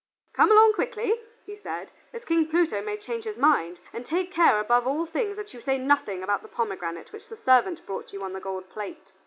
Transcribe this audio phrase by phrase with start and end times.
[0.33, 4.59] "Come along quickly," he said, "as King Pluto may change his mind, and take care
[4.59, 8.23] above all things that you say nothing about the pomegranate which the servant brought you
[8.23, 9.13] on the gold plate."